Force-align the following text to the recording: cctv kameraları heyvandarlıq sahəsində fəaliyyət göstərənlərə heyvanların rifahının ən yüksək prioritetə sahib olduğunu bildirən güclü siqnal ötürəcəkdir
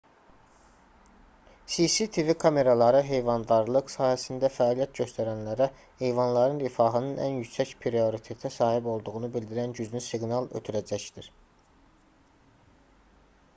cctv 1.73 2.33
kameraları 2.43 3.01
heyvandarlıq 3.09 3.91
sahəsində 3.95 4.49
fəaliyyət 4.55 4.95
göstərənlərə 5.01 5.67
heyvanların 6.01 6.61
rifahının 6.63 7.19
ən 7.27 7.37
yüksək 7.43 7.73
prioritetə 7.85 8.51
sahib 8.59 8.87
olduğunu 8.95 9.33
bildirən 9.37 9.75
güclü 9.81 10.01
siqnal 10.07 10.49
ötürəcəkdir 10.61 11.29